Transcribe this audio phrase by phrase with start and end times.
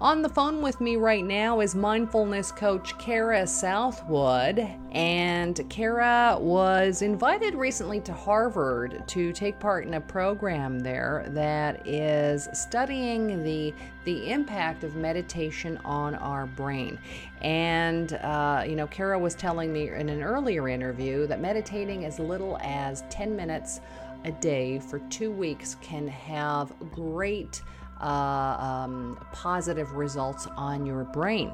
[0.00, 4.64] On the phone with me right now is mindfulness coach Kara Southwood.
[4.92, 11.84] And Kara was invited recently to Harvard to take part in a program there that
[11.84, 13.74] is studying the,
[14.04, 16.96] the impact of meditation on our brain.
[17.40, 22.20] And, uh, you know, Kara was telling me in an earlier interview that meditating as
[22.20, 23.80] little as 10 minutes
[24.24, 27.62] a day for two weeks can have great
[28.00, 31.52] uh, um, positive results on your brain.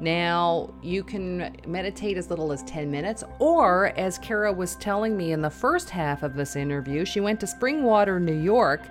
[0.00, 5.32] Now, you can meditate as little as 10 minutes, or as Kara was telling me
[5.32, 8.82] in the first half of this interview, she went to Springwater, New York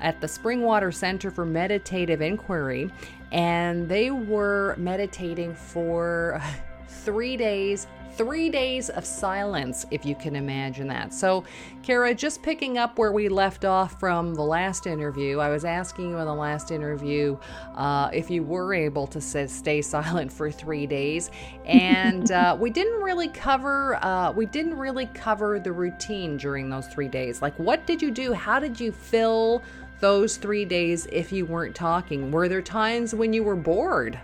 [0.00, 2.90] at the Springwater Center for Meditative Inquiry,
[3.32, 6.40] and they were meditating for
[6.88, 7.86] three days
[8.16, 11.12] three days of silence, if you can imagine that.
[11.12, 11.44] So,
[11.82, 16.10] Kara, just picking up where we left off from the last interview, I was asking
[16.10, 17.36] you in the last interview
[17.74, 21.30] uh, if you were able to say, stay silent for three days,
[21.64, 26.86] and uh, we didn't really cover uh, we didn't really cover the routine during those
[26.88, 27.42] three days.
[27.42, 28.32] Like, what did you do?
[28.32, 29.62] How did you fill
[30.00, 32.30] those three days if you weren't talking?
[32.30, 34.18] Were there times when you were bored?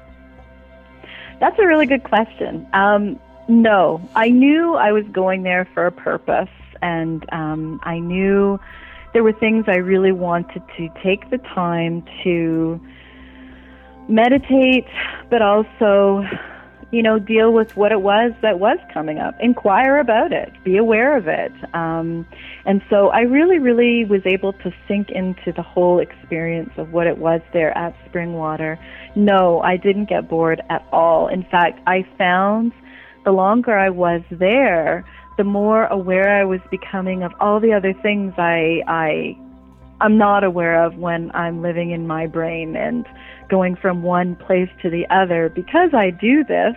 [1.41, 2.67] That's a really good question.
[2.73, 6.48] Um, no, I knew I was going there for a purpose,
[6.81, 8.59] and um, I knew
[9.12, 12.81] there were things I really wanted to take the time to
[14.09, 14.87] meditate,
[15.31, 16.25] but also,
[16.91, 20.77] you know, deal with what it was that was coming up, inquire about it, be
[20.77, 21.53] aware of it.
[21.75, 22.27] Um,
[22.65, 27.06] and so I really, really was able to sink into the whole experience of what
[27.06, 28.79] it was there at Springwater.
[29.15, 31.29] No, I didn't get bored at all.
[31.29, 32.73] In fact, I found
[33.25, 35.05] the longer I was there,
[35.37, 39.37] the more aware I was becoming of all the other things I I
[40.01, 43.06] I'm not aware of when I'm living in my brain and
[43.48, 46.75] going from one place to the other because I do this.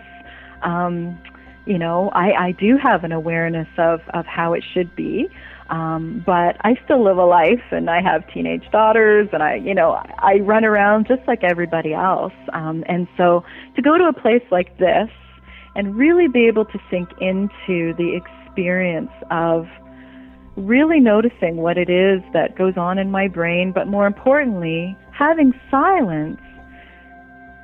[0.62, 1.18] Um,
[1.66, 5.28] you know, I, I do have an awareness of, of how it should be.
[5.70, 9.74] Um, but I still live a life and I have teenage daughters and I, you
[9.74, 12.32] know, I run around just like everybody else.
[12.52, 13.42] Um, and so
[13.74, 15.08] to go to a place like this
[15.76, 19.66] and really be able to sink into the experience of
[20.56, 25.52] really noticing what it is that goes on in my brain, but more importantly, having
[25.70, 26.40] silence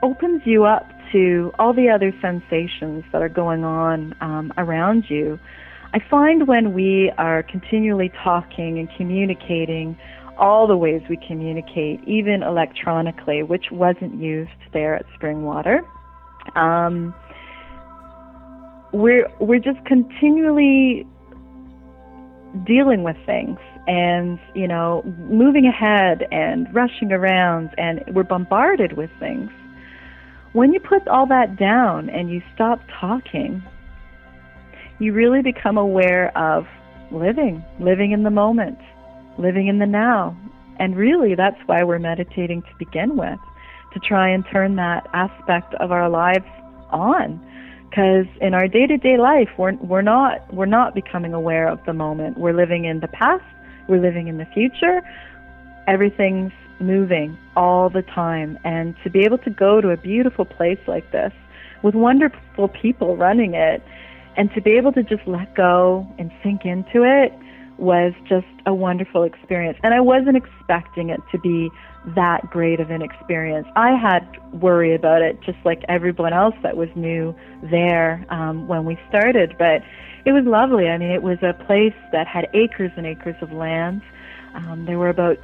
[0.02, 5.38] opens you up to all the other sensations that are going on um, around you.
[5.94, 9.96] I find when we are continually talking and communicating,
[10.38, 15.80] all the ways we communicate, even electronically, which wasn't used there at Springwater.
[16.56, 17.14] Um,
[18.92, 21.06] we're we're just continually
[22.64, 29.10] dealing with things and you know moving ahead and rushing around and we're bombarded with
[29.18, 29.50] things.
[30.52, 33.62] When you put all that down and you stop talking
[34.98, 36.66] you really become aware of
[37.10, 38.78] living living in the moment
[39.38, 40.36] living in the now.
[40.78, 43.38] And really that's why we're meditating to begin with
[43.92, 46.46] to try and turn that aspect of our lives
[46.90, 47.40] on
[47.92, 52.38] because in our day-to-day life we're we're not we're not becoming aware of the moment.
[52.38, 53.44] We're living in the past.
[53.86, 55.02] We're living in the future.
[55.86, 58.58] Everything's moving all the time.
[58.64, 61.34] And to be able to go to a beautiful place like this
[61.82, 63.82] with wonderful people running it
[64.38, 67.30] and to be able to just let go and sink into it
[67.82, 71.68] was just a wonderful experience and I wasn't expecting it to be
[72.14, 73.66] that great of an experience.
[73.76, 74.22] I had
[74.52, 77.34] worry about it just like everyone else that was new
[77.70, 79.82] there um, when we started, but
[80.24, 80.88] it was lovely.
[80.88, 84.02] I mean, it was a place that had acres and acres of land.
[84.54, 85.38] Um, there were about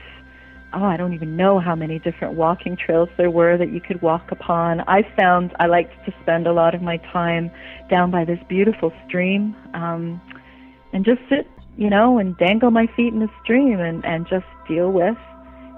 [0.75, 4.03] oh, I don't even know how many different walking trails there were that you could
[4.03, 4.81] walk upon.
[4.82, 7.50] I found I liked to spend a lot of my time
[7.88, 10.20] down by this beautiful stream um,
[10.93, 14.47] and just sit, you know, and dangle my feet in the stream and, and just
[14.66, 15.16] deal with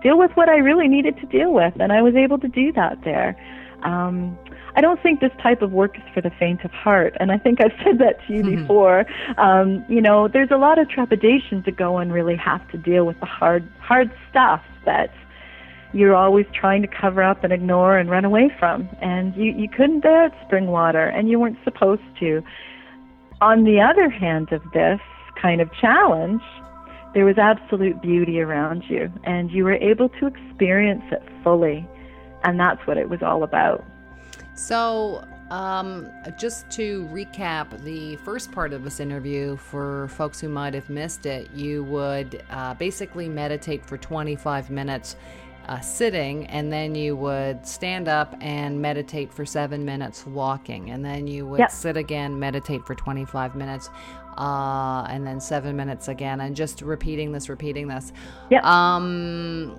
[0.03, 2.73] deal with what I really needed to deal with, and I was able to do
[2.73, 3.37] that there.
[3.83, 4.39] Um,
[4.77, 7.39] I don't think this type of work is for the faint of heart, and I
[7.39, 8.63] think I've said that to you mm-hmm.
[8.63, 9.05] before.
[9.37, 13.05] Um, you know, there's a lot of trepidation to go and really have to deal
[13.05, 15.13] with the hard, hard stuff that
[15.93, 19.69] you're always trying to cover up and ignore and run away from, and you you
[19.69, 22.43] couldn't there at Springwater, and you weren't supposed to.
[23.41, 25.01] On the other hand of this
[25.41, 26.43] kind of challenge,
[27.15, 31.87] there was absolute beauty around you, and you were able to experience it fully.
[32.45, 33.85] And that's what it was all about.
[34.55, 36.09] So, um,
[36.39, 41.27] just to recap the first part of this interview for folks who might have missed
[41.27, 45.17] it, you would uh, basically meditate for 25 minutes
[45.69, 51.05] uh, sitting, and then you would stand up and meditate for seven minutes walking, and
[51.05, 51.71] then you would Yep.
[51.71, 53.91] sit again, meditate for 25 minutes,
[54.39, 58.13] uh, and then seven minutes again, and just repeating this, repeating this.
[58.51, 58.65] Yep.
[58.65, 59.79] Um,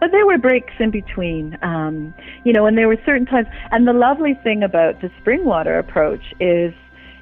[0.00, 2.12] But there were breaks in between, um,
[2.42, 3.46] you know, and there were certain times.
[3.70, 6.74] And the lovely thing about the Springwater approach is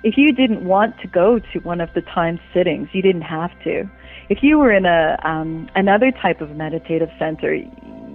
[0.03, 3.51] if you didn't want to go to one of the timed sittings, you didn't have
[3.65, 3.87] to.
[4.31, 7.53] If you were in a um, another type of meditative center,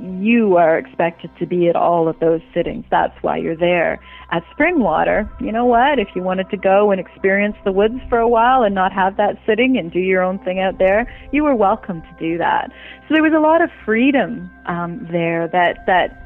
[0.01, 2.85] you are expected to be at all of those sittings.
[2.89, 3.99] That's why you're there.
[4.31, 5.99] At Springwater, you know what?
[5.99, 9.17] If you wanted to go and experience the woods for a while and not have
[9.17, 12.71] that sitting and do your own thing out there, you were welcome to do that.
[13.07, 16.21] So there was a lot of freedom um, there that that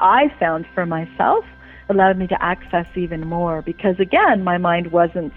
[0.00, 1.44] I found for myself
[1.88, 5.32] allowed me to access even more because again, my mind wasn't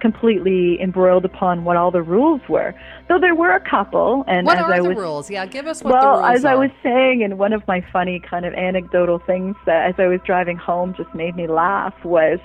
[0.00, 2.74] completely embroiled upon what all the rules were.
[3.08, 5.30] Though there were a couple, and what as are I the was rules?
[5.30, 7.84] Yeah, give us what well, the rules as I was saying, and one of my
[7.92, 11.94] funny kind of anecdotal things that as I was driving home just made me laugh
[12.04, 12.38] was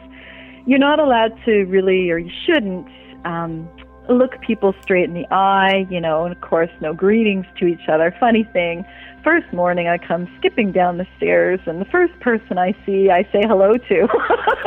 [0.65, 2.88] you're not allowed to really, or you shouldn't,
[3.25, 3.68] um,
[4.12, 7.88] look people straight in the eye, you know, and of course, no greetings to each
[7.88, 8.16] other.
[8.19, 8.86] Funny thing,
[9.24, 13.24] first morning I come skipping down the stairs, and the first person I see, I
[13.31, 14.08] say hello to.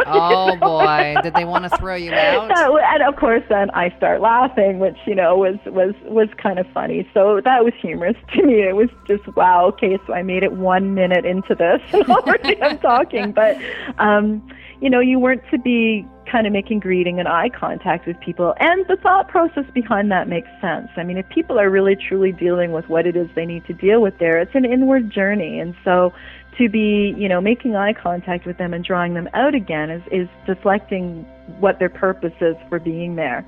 [0.07, 2.49] Oh boy, did they want to throw you out?
[2.51, 6.59] W- and of course, then I start laughing, which you know was was was kind
[6.59, 7.09] of funny.
[7.15, 8.63] So that was humorous to me.
[8.63, 9.67] It was just wow.
[9.69, 13.33] Okay, so I made it one minute into this, and already I'm talking.
[13.33, 13.57] But
[13.99, 14.47] um,
[14.81, 18.55] you know, you weren't to be kind of making greeting and eye contact with people,
[18.59, 20.89] and the thought process behind that makes sense.
[20.97, 23.73] I mean, if people are really truly dealing with what it is they need to
[23.73, 26.13] deal with, there, it's an inward journey, and so
[26.59, 30.03] to be, you know, making eye contact with them and drawing them out again is,
[30.11, 31.23] is deflecting
[31.61, 33.47] what their purpose is for being there.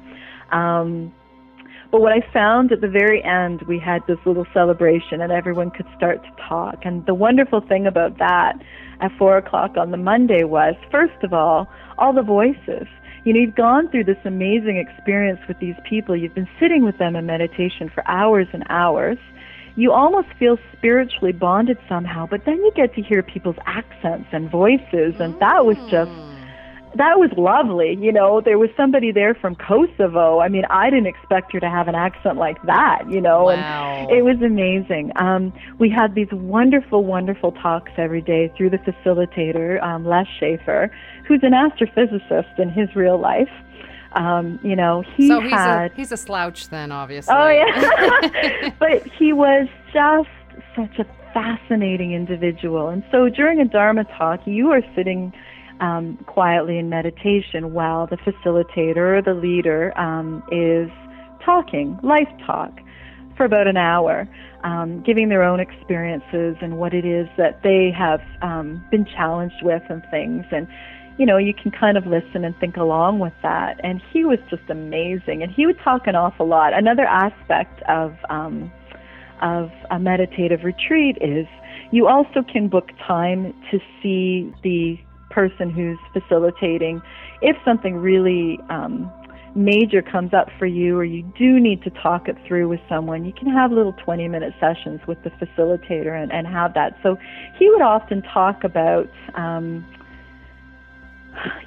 [0.52, 1.12] Um,
[1.90, 5.70] but what I found at the very end, we had this little celebration and everyone
[5.70, 6.84] could start to talk.
[6.84, 8.54] And the wonderful thing about that
[9.00, 11.68] at four o'clock on the Monday was, first of all,
[11.98, 12.86] all the voices.
[13.24, 16.16] You know, you've gone through this amazing experience with these people.
[16.16, 19.18] You've been sitting with them in meditation for hours and hours
[19.76, 24.50] you almost feel spiritually bonded somehow, but then you get to hear people's accents and
[24.50, 26.35] voices, and that was just mm.
[26.96, 27.96] That was lovely.
[28.00, 30.40] You know, there was somebody there from Kosovo.
[30.40, 34.06] I mean, I didn't expect her to have an accent like that, you know, Wow.
[34.08, 35.12] and it was amazing.
[35.16, 40.90] Um, we had these wonderful, wonderful talks every day through the facilitator, um, Les Schaefer,
[41.26, 43.50] who's an astrophysicist in his real life.
[44.12, 47.34] Um, you know, he so he's had a he's a slouch then, obviously.
[47.37, 50.28] Oh yeah, but he was just
[50.75, 51.04] such a
[51.34, 52.88] fascinating individual.
[52.88, 55.34] And so during a Dharma talk, you are sitting
[55.81, 60.90] um, quietly in meditation while the facilitator or the leader um, is
[61.44, 62.73] talking, life talk,
[63.37, 64.28] for about an hour,
[64.64, 69.62] um, giving their own experiences and what it is that they have um, been challenged
[69.62, 70.44] with and things.
[70.50, 70.67] And
[71.19, 73.81] you know, you can kind of listen and think along with that.
[73.82, 75.43] And he was just amazing.
[75.43, 76.75] And he would talk an awful lot.
[76.75, 78.70] Another aspect of um,
[79.43, 81.46] of a meditative retreat is
[81.90, 84.99] you also can book time to see the
[85.36, 87.02] person who's facilitating.
[87.42, 89.12] If something really um,
[89.54, 93.26] major comes up for you, or you do need to talk it through with someone,
[93.26, 96.96] you can have little 20 minute sessions with the facilitator and, and have that.
[97.02, 97.18] So
[97.58, 99.10] he would often talk about.
[99.34, 99.84] Um,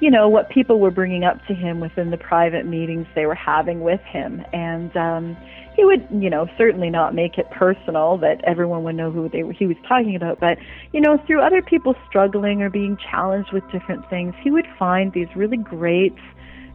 [0.00, 3.34] you know what people were bringing up to him within the private meetings they were
[3.34, 5.36] having with him and um
[5.76, 9.42] he would you know certainly not make it personal that everyone would know who they
[9.58, 10.58] he was talking about but
[10.92, 15.12] you know through other people struggling or being challenged with different things he would find
[15.12, 16.14] these really great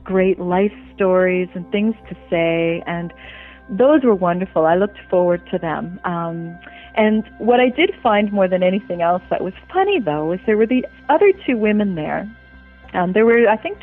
[0.04, 3.14] great life stories and things to say and
[3.70, 4.66] those were wonderful.
[4.66, 6.00] I looked forward to them.
[6.04, 6.58] Um,
[6.96, 10.58] and what I did find more than anything else that was funny, though, is there
[10.58, 12.30] were the other two women there
[12.96, 13.80] um, there were, I think,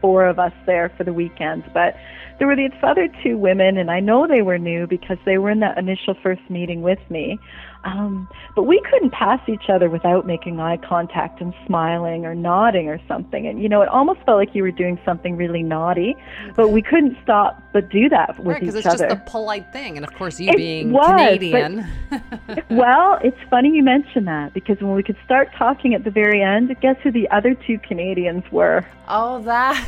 [0.00, 1.94] 24 of us there for the weekend, but
[2.38, 5.50] there were these other two women, and I know they were new because they were
[5.50, 7.38] in that initial first meeting with me.
[7.84, 12.88] Um, but we couldn't pass each other without making eye contact and smiling or nodding
[12.88, 13.46] or something.
[13.46, 16.16] And, you know, it almost felt like you were doing something really naughty,
[16.56, 19.72] but we couldn't stop but do that with Right, each because it's just a polite
[19.72, 21.86] thing, and of course, you It being was, but- Canadian.
[22.70, 26.42] well, it's funny you mention that because when we could start talking at the very
[26.42, 28.84] end, guess who the other two Canadians were?
[29.08, 29.85] oh, that.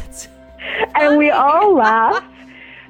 [0.95, 2.27] And we all laughed.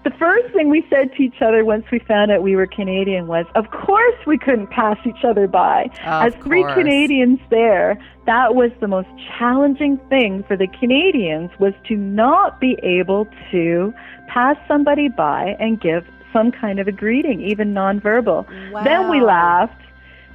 [0.05, 3.27] The first thing we said to each other once we found out we were Canadian
[3.27, 5.91] was, of course we couldn't pass each other by.
[6.07, 6.75] Of As three course.
[6.75, 12.79] Canadians there, that was the most challenging thing for the Canadians was to not be
[12.83, 13.93] able to
[14.29, 18.47] pass somebody by and give some kind of a greeting, even nonverbal.
[18.85, 19.83] Then we laughed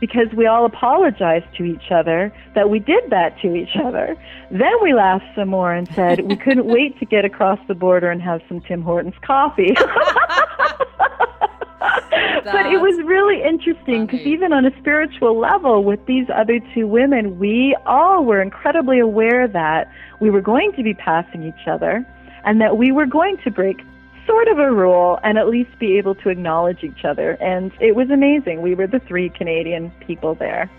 [0.04, 4.18] because we all apologized to each other that we did that to each other.
[4.52, 8.12] Then we laughed some more and said we couldn't wait to get across the border
[8.12, 9.72] and have some Tim Hortons coffee.
[11.80, 16.86] but it was really interesting because even on a spiritual level with these other two
[16.86, 22.06] women, we all were incredibly aware that we were going to be passing each other
[22.44, 23.78] and that we were going to break
[24.26, 27.32] sort of a rule and at least be able to acknowledge each other.
[27.42, 28.62] And it was amazing.
[28.62, 30.70] We were the three Canadian people there.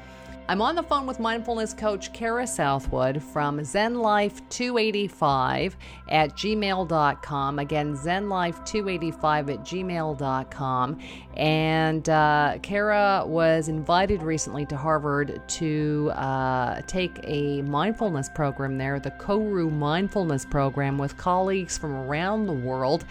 [0.46, 5.72] I'm on the phone with mindfulness coach Kara Southwood from ZenLife285
[6.10, 7.58] at gmail.com.
[7.58, 10.98] Again, ZenLife285 at gmail.com.
[11.38, 19.00] And uh, Kara was invited recently to Harvard to uh, take a mindfulness program there,
[19.00, 23.06] the Koru Mindfulness Program, with colleagues from around the world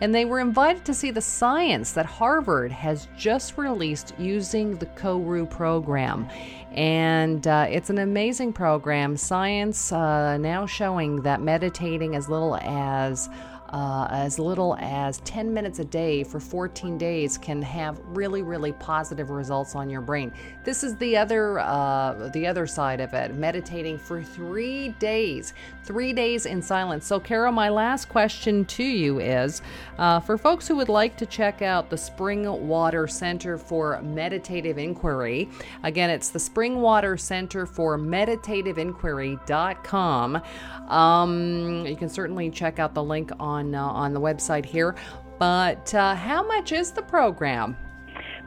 [0.00, 4.86] and they were invited to see the science that Harvard has just released using the
[4.86, 6.28] Koru program.
[6.72, 9.16] And uh, it's an amazing program.
[9.16, 13.28] Science uh, now showing that meditating as little as
[13.74, 18.70] uh, as little as 10 minutes a day for 14 days can have really really
[18.74, 20.32] positive results on your brain.
[20.62, 26.12] This is the other uh, the other side of it meditating for three days three
[26.12, 27.04] days in silence.
[27.04, 29.60] So carol my last question to you is
[29.98, 35.48] uh, for folks who would like to check out the Springwater Center for Meditative Inquiry
[35.82, 40.40] again it's the Springwater Center for Meditative Inquiry.com
[40.88, 44.96] um, you can certainly check out the link on uh, on the website here.
[45.38, 47.76] But uh, how much is the program?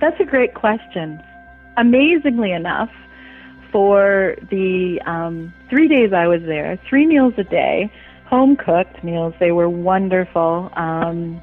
[0.01, 1.21] That's a great question.
[1.77, 2.89] Amazingly enough,
[3.71, 7.91] for the um, three days I was there, three meals a day,
[8.25, 9.33] home cooked meals.
[9.39, 10.71] They were wonderful.
[10.75, 11.41] Um,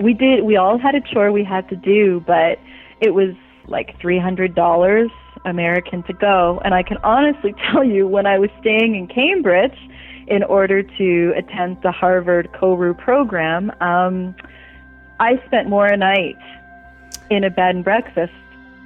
[0.00, 0.44] we did.
[0.44, 2.58] We all had a chore we had to do, but
[3.00, 3.34] it was
[3.68, 5.10] like three hundred dollars
[5.44, 6.60] American to go.
[6.64, 9.76] And I can honestly tell you, when I was staying in Cambridge,
[10.26, 14.34] in order to attend the Harvard Koru program, um,
[15.20, 16.38] I spent more a night
[17.30, 18.32] in a bed and breakfast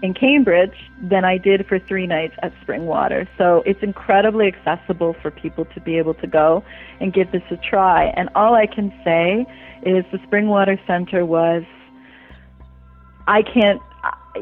[0.02, 3.26] in Cambridge than I did for three nights at Springwater.
[3.38, 6.62] So it's incredibly accessible for people to be able to go
[7.00, 8.06] and give this a try.
[8.16, 9.46] And all I can say
[9.82, 11.64] is the Springwater Center was,
[13.26, 13.80] I can't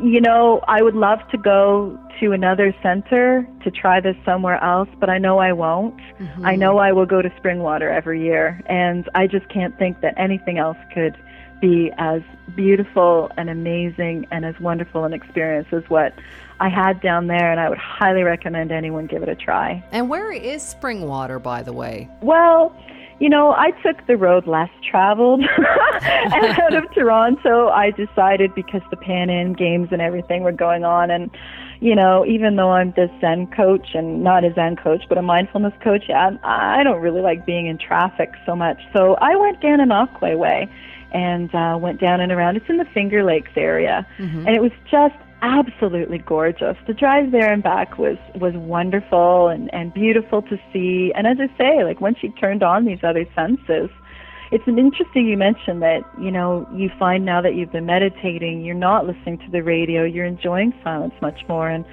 [0.03, 4.89] you know, I would love to go to another center to try this somewhere else,
[5.01, 5.97] but I know I won't.
[6.19, 6.47] Mm-hmm.
[6.47, 10.15] I know I will go to Springwater every year, and I just can't think that
[10.17, 11.17] anything else could
[11.61, 12.23] be as
[12.55, 16.15] beautiful and amazing and as wonderful an experience as what
[16.61, 19.85] I had down there, and I would highly recommend anyone give it a try.
[19.91, 22.09] And where is Springwater, by the way?
[22.21, 22.77] Well,
[23.21, 25.40] you know, I took the road less traveled.
[25.40, 30.85] and out of Toronto, I decided because the Pan Am games and everything were going
[30.85, 31.30] on, and
[31.80, 35.23] you know, even though I'm the Zen coach and not a Zen coach, but a
[35.23, 38.80] mindfulness coach, I, I don't really like being in traffic so much.
[38.92, 40.68] So I went Gananoque way
[41.14, 42.56] and uh, went down and around.
[42.56, 44.47] It's in the Finger Lakes area, mm-hmm.
[44.47, 46.76] and it was just absolutely gorgeous.
[46.87, 51.12] The drive there and back was was wonderful and and beautiful to see.
[51.14, 53.88] And as I say, like once you turned on these other senses,
[54.50, 58.64] it's an interesting you mentioned that you know you find now that you've been meditating,
[58.64, 61.85] you're not listening to the radio, you're enjoying silence much more and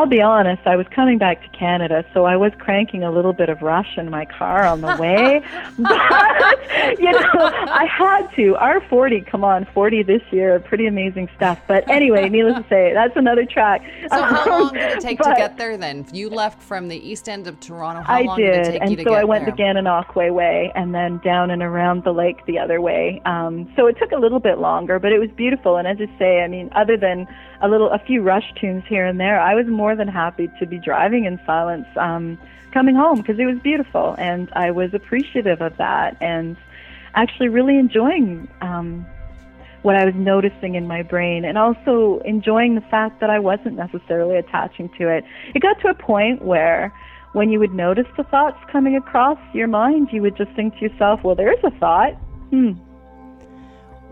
[0.00, 3.34] I'll be honest, I was coming back to Canada, so I was cranking a little
[3.34, 5.42] bit of Rush in my car on the way.
[5.78, 8.54] but, you know, I had to.
[8.54, 11.60] R40, come on, 40 this year, pretty amazing stuff.
[11.68, 13.82] But anyway, needless to say, that's another track.
[14.08, 16.06] So, how long did it take but, to get there then?
[16.14, 18.00] You left from the east end of Toronto.
[18.00, 19.54] How I long did, did it take and you to so get I went there?
[19.54, 23.20] the Gananoque way and then down and around the lake the other way.
[23.26, 25.76] Um, so it took a little bit longer, but it was beautiful.
[25.76, 27.28] And as I say, I mean, other than
[27.60, 30.66] a little, a few Rush tunes here and there, I was more than happy to
[30.66, 32.38] be driving in silence um,
[32.72, 36.56] coming home because it was beautiful, and I was appreciative of that, and
[37.14, 39.04] actually really enjoying um,
[39.82, 43.76] what I was noticing in my brain, and also enjoying the fact that I wasn't
[43.76, 45.24] necessarily attaching to it.
[45.54, 46.92] It got to a point where
[47.32, 50.80] when you would notice the thoughts coming across your mind, you would just think to
[50.80, 52.14] yourself, well, there's a thought.
[52.50, 52.72] Hmm,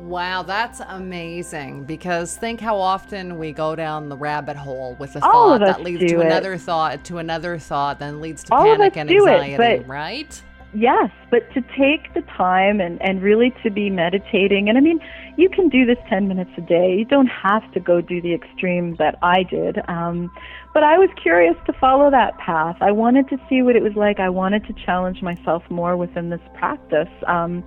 [0.01, 1.85] Wow, that's amazing.
[1.85, 5.83] Because think how often we go down the rabbit hole with a All thought that
[5.83, 6.27] leads to it.
[6.27, 10.43] another thought, to another thought, then leads to All panic and anxiety, it, right?
[10.75, 15.01] Yes, but to take the time and, and really to be meditating, and I mean,
[15.37, 16.95] you can do this 10 minutes a day.
[16.99, 19.79] You don't have to go do the extreme that I did.
[19.89, 20.31] Um,
[20.75, 22.77] but I was curious to follow that path.
[22.81, 24.21] I wanted to see what it was like.
[24.21, 27.09] I wanted to challenge myself more within this practice.
[27.27, 27.65] Um,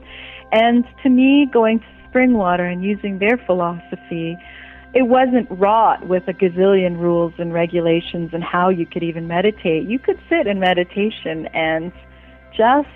[0.52, 4.38] and to me, going to Springwater and using their philosophy
[4.94, 9.88] it wasn't wrought with a gazillion rules and regulations and how you could even meditate.
[9.88, 11.94] You could sit in meditation and
[12.56, 12.90] just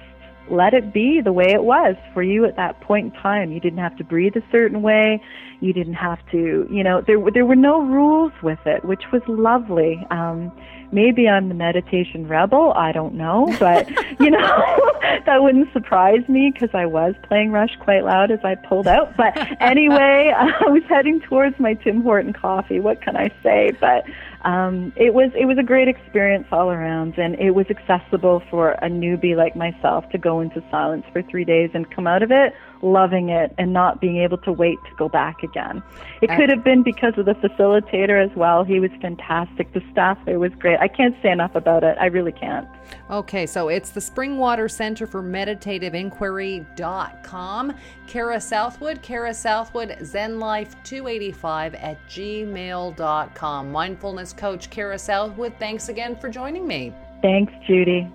[0.49, 3.51] let it be the way it was for you at that point in time.
[3.51, 5.21] You didn't have to breathe a certain way.
[5.61, 9.21] You didn't have to, you know, there there were no rules with it, which was
[9.27, 10.05] lovely.
[10.11, 10.51] Um,
[10.91, 12.73] maybe I'm the meditation rebel.
[12.75, 14.91] I don't know, but you know,
[15.25, 19.15] that wouldn't surprise me because I was playing Rush quite loud as I pulled out.
[19.17, 22.79] But anyway, I was heading towards my Tim Horton coffee.
[22.79, 23.71] What can I say?
[23.79, 24.05] But
[24.43, 28.71] um, it was it was a great experience all around, and it was accessible for
[28.71, 32.31] a newbie like myself to go into silence for three days and come out of
[32.31, 35.81] it loving it and not being able to wait to go back again.
[36.21, 38.63] It could have been because of the facilitator as well.
[38.63, 39.73] He was fantastic.
[39.73, 40.79] The staff there was great.
[40.79, 41.97] I can't say enough about it.
[41.99, 42.67] I really can't.
[43.09, 47.73] Okay, so it's the Springwater Center for Meditative Inquiry.com.
[48.07, 53.71] Kara Southwood, Kara Southwood, Zen Life 285 at gmail.com.
[53.71, 56.93] Mindfulness coach Kara Southwood, thanks again for joining me.
[57.21, 58.07] Thanks, Judy.